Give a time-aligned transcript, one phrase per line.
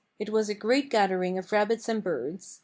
[0.17, 2.59] It was a great gathering of rabbits and birds.